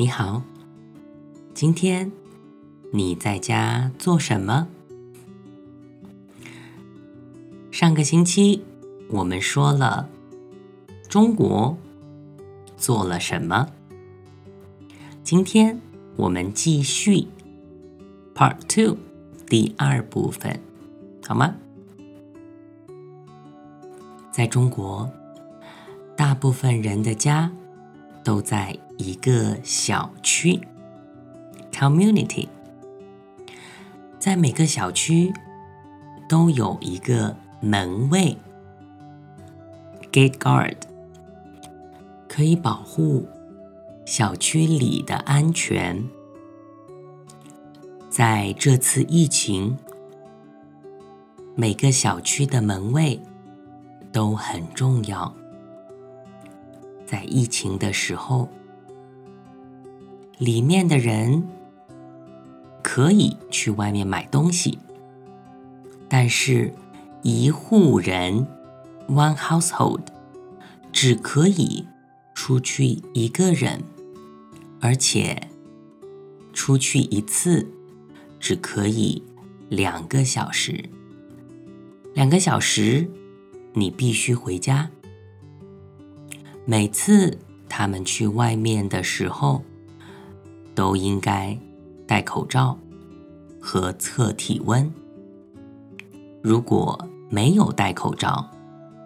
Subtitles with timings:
[0.00, 0.44] 你好，
[1.54, 2.12] 今天
[2.92, 4.68] 你在家做什么？
[7.72, 8.62] 上个星期
[9.10, 10.08] 我们说了
[11.08, 11.76] 中国
[12.76, 13.70] 做了什么，
[15.24, 15.80] 今天
[16.14, 17.26] 我们继续
[18.36, 18.98] Part Two
[19.48, 20.60] 第二部分，
[21.26, 21.56] 好吗？
[24.30, 25.10] 在中国，
[26.16, 27.50] 大部分人的家
[28.22, 30.60] 都在一个小区
[31.72, 32.48] （community），
[34.18, 35.32] 在每个小区
[36.28, 38.36] 都有一个门卫
[40.10, 40.76] （gate guard），
[42.28, 43.26] 可以保护
[44.04, 46.04] 小区里的安全。
[48.10, 49.78] 在这次疫情，
[51.54, 53.20] 每个小区的门卫
[54.10, 55.32] 都很重要。
[57.06, 58.48] 在疫情的时候，
[60.38, 61.42] 里面的人
[62.82, 64.78] 可以去外面买东西，
[66.08, 66.72] 但是，
[67.22, 68.46] 一户人
[69.08, 70.02] （one household）
[70.92, 71.84] 只可以
[72.34, 73.82] 出去一个人，
[74.80, 75.48] 而且
[76.52, 77.68] 出去一次
[78.38, 79.22] 只可以
[79.68, 80.88] 两个小时。
[82.14, 83.10] 两个小时，
[83.74, 84.90] 你必须回家。
[86.64, 89.64] 每次他们去外面的时候，
[90.78, 91.58] 都应该
[92.06, 92.78] 戴口罩
[93.60, 94.88] 和测体温。
[96.40, 98.48] 如果没有戴口罩，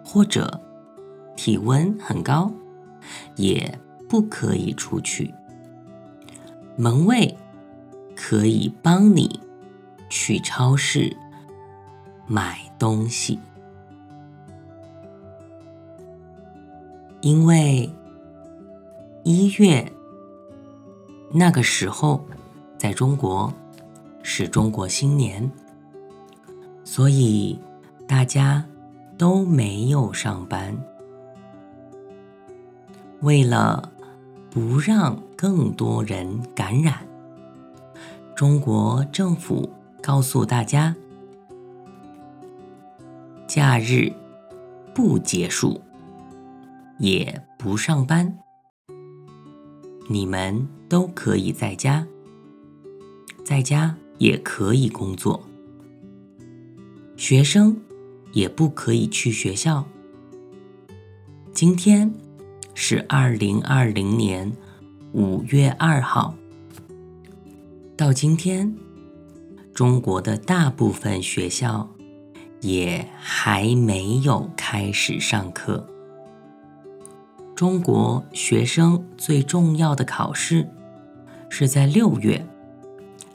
[0.05, 0.61] 或者
[1.35, 2.51] 体温很高，
[3.37, 5.33] 也不可以出去。
[6.75, 7.35] 门卫
[8.15, 9.39] 可以帮你
[10.11, 11.17] 去超市
[12.27, 13.39] 买东西。
[17.21, 17.89] 因为
[19.23, 19.91] 一月
[21.35, 22.23] 那个时候，
[22.77, 23.51] 在中国
[24.21, 25.51] 是中国新年，
[26.83, 27.59] 所以
[28.07, 28.63] 大家
[29.17, 30.77] 都没有上班。
[33.21, 33.91] 为了
[34.51, 36.99] 不让更多人感染，
[38.35, 39.67] 中国政府
[40.03, 40.95] 告诉大家，
[43.47, 44.13] 假日
[44.93, 45.81] 不结束。
[46.99, 48.37] 也不上班，
[50.07, 52.05] 你们都可以在家，
[53.43, 55.43] 在家也可以工作。
[57.17, 57.81] 学生
[58.31, 59.87] 也不可以去学校。
[61.51, 62.13] 今天
[62.75, 64.55] 是二零二零年
[65.13, 66.35] 五月二号，
[67.97, 68.77] 到今天，
[69.73, 71.89] 中国的大部分学校
[72.61, 75.87] 也还没有开始上课。
[77.55, 80.69] 中国学生最重要的考试
[81.55, 82.43] 是在六月，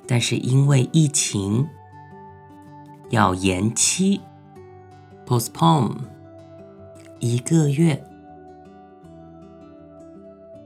[0.04, 1.68] 但是因为疫情
[3.10, 4.20] 要延期
[5.24, 5.98] （postpone）
[7.20, 8.04] 一个月。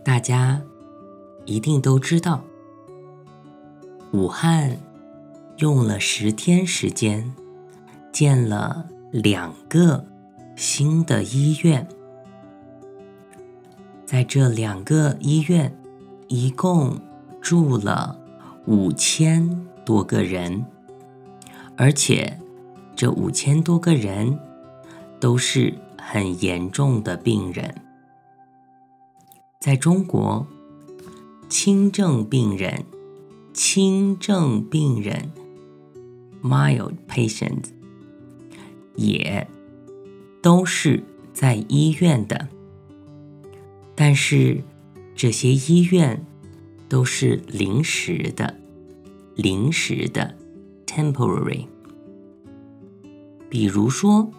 [0.03, 0.63] 大家
[1.45, 2.43] 一定都知道，
[4.13, 4.79] 武汉
[5.59, 7.35] 用了十天时间
[8.11, 10.07] 建了两个
[10.57, 11.87] 新的医院。
[14.07, 15.77] 在这两个医院，
[16.29, 16.99] 一共
[17.43, 18.19] 住了
[18.67, 20.65] 五千多个人，
[21.77, 22.39] 而且
[22.95, 24.39] 这五千多个人
[25.19, 27.75] 都是很严重的病人。
[29.59, 30.47] 在中国，
[31.49, 32.85] 轻症病人、
[33.53, 35.33] 轻症病人
[36.43, 37.71] （mild patients）
[38.95, 39.47] 也
[40.41, 42.49] 都是在医院的。
[43.95, 44.63] 但是
[45.15, 46.25] 这些医院
[46.93, 48.55] 都是临时的，
[49.35, 50.35] 临时的
[50.85, 51.65] （temporary）。
[53.49, 54.31] 比如说，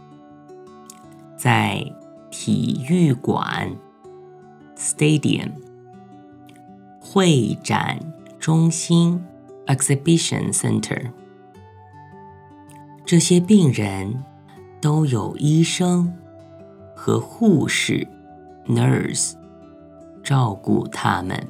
[1.35, 1.83] 在
[2.29, 3.75] 体育馆
[4.77, 5.49] （stadium）、
[6.99, 7.99] 会展
[8.39, 9.19] 中心
[9.65, 11.09] （exhibition center），
[13.03, 14.23] 这些病人
[14.79, 16.13] 都有医生
[16.95, 18.07] 和护士
[18.67, 19.33] （nurse）。
[20.23, 21.47] 照顾他们。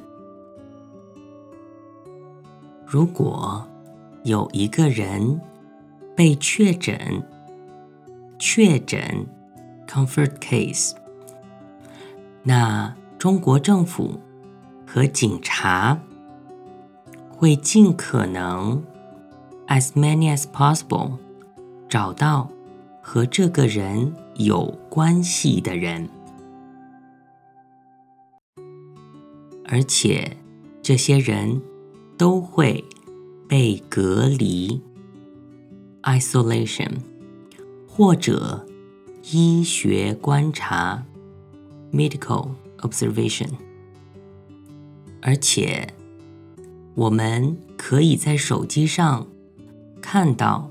[2.94, 3.66] 如果
[4.22, 5.40] 有一个人
[6.14, 6.96] 被确诊，
[8.38, 9.26] 确诊
[9.84, 10.92] （comfort case），
[12.44, 14.20] 那中国政府
[14.86, 16.00] 和警察
[17.36, 18.80] 会尽可能
[19.66, 21.18] （as many as possible）
[21.88, 22.48] 找到
[23.02, 26.08] 和这个人有关系的人。
[29.64, 30.36] 而且，
[30.80, 31.60] 这些人
[32.16, 32.84] 都会
[33.48, 34.80] 被隔离。
[36.02, 36.90] （isolation）
[37.88, 38.66] 或者
[39.32, 41.04] 医学观察。
[41.92, 43.50] （medical observation），
[45.22, 45.94] 而且
[46.96, 49.28] 我们可以在手机上
[50.02, 50.68] 看到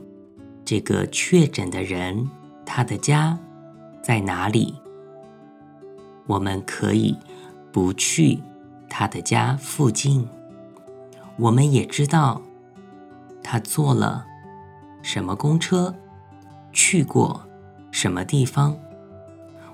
[0.65, 2.29] 这个确诊的人
[2.65, 3.39] 他的家
[4.03, 4.75] 在哪里。
[6.27, 7.15] 我们可以
[7.71, 8.39] 不去
[8.89, 10.27] 他的家附近，
[11.37, 12.41] 我们也知道
[13.41, 14.25] 他坐了
[15.01, 15.95] 什么公车，
[16.71, 17.41] 去过
[17.91, 18.77] 什么地方。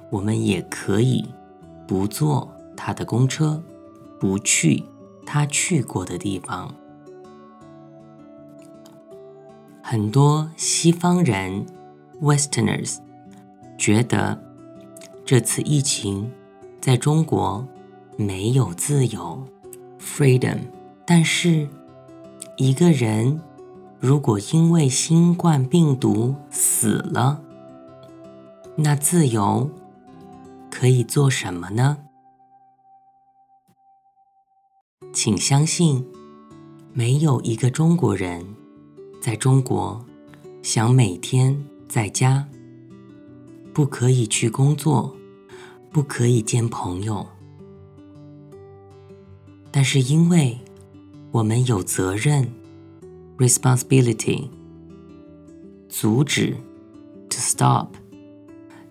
[0.09, 1.27] 我们也可以
[1.85, 3.61] 不坐他的公车，
[4.19, 4.83] 不去
[5.25, 6.73] 他去过的地方。
[9.83, 11.65] 很多西方人
[12.21, 12.97] （Westerners）
[13.77, 14.41] 觉得
[15.25, 16.31] 这次疫情。
[16.81, 17.67] 在中国，
[18.15, 19.45] 没有自由
[19.99, 20.59] （freedom）。
[21.11, 21.67] 但是，
[22.55, 23.41] 一个人
[23.99, 27.41] 如果因为新冠病毒死了，
[28.75, 29.71] 那自由
[30.69, 31.97] 可以做什么呢？
[35.11, 36.05] 请相信，
[36.93, 38.45] 没有一个中国人
[39.19, 40.05] 在中国
[40.61, 42.47] 想每天在家，
[43.73, 45.15] 不可以去工作。
[45.91, 47.25] 不可以见朋友，
[49.71, 50.55] 但是因为
[51.31, 52.51] 我们有责任
[53.37, 54.49] （responsibility）
[55.87, 56.55] 阻止
[57.29, 57.87] （to stop）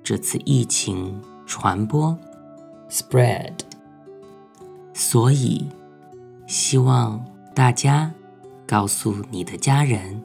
[0.04, 2.16] 这次疫情传播
[2.88, 3.54] （spread），
[4.94, 5.66] 所以
[6.46, 7.24] 希望
[7.54, 8.14] 大家
[8.66, 10.22] 告诉你的家人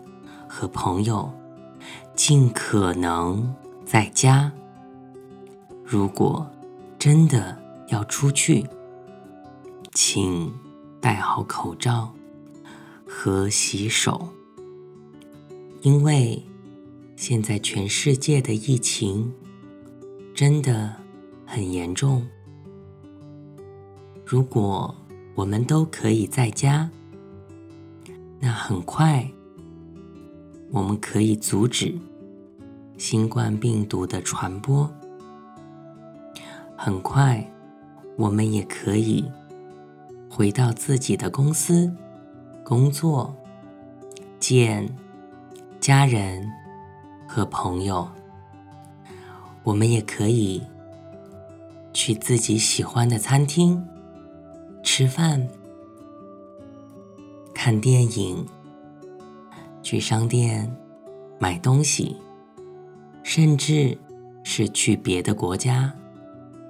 [0.48, 1.32] 和朋友，
[2.16, 3.56] 尽可能
[3.86, 4.52] 在家。
[5.84, 6.48] 如果
[7.00, 7.58] 真的
[7.88, 8.68] 要出去，
[9.92, 10.54] 请
[11.04, 12.14] 戴好口罩
[13.06, 14.30] 和洗手，
[15.82, 16.42] 因为
[17.18, 19.34] 现在全世界的疫情
[20.34, 20.96] 真的
[21.46, 22.26] 很严重。
[24.26, 24.96] 如果
[25.36, 26.90] 我们都可以在家，
[28.40, 29.30] 那很快
[30.72, 31.94] 我们可以阻止
[32.98, 34.90] 新冠病毒的传播。
[36.78, 37.46] 很快，
[38.16, 39.26] 我们也可以
[40.36, 41.94] 回到自己的公司
[42.64, 43.36] 工作，
[44.40, 44.90] 见
[45.80, 46.52] 家人
[47.28, 48.10] 和朋友。
[49.62, 50.64] 我们也可以
[51.94, 53.88] 去自己喜欢的餐厅
[54.82, 55.48] 吃饭、
[57.54, 58.44] 看电影，
[59.84, 60.76] 去商店
[61.38, 62.18] 买东西，
[63.22, 63.96] 甚至
[64.44, 65.94] 是去别的国家。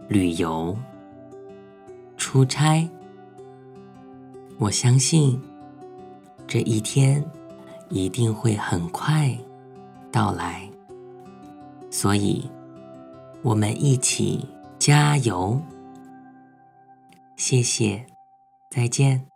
[0.09, 0.77] 旅游、
[2.17, 2.85] 出差，
[4.63, 5.37] 我相信
[6.47, 7.21] 这一天
[7.89, 9.37] 一定会很快
[10.09, 10.69] 到来，
[11.91, 12.49] 所以
[13.41, 14.47] 我们一起
[14.79, 15.61] 加油！
[17.35, 18.05] 谢谢，
[18.69, 19.32] 再见。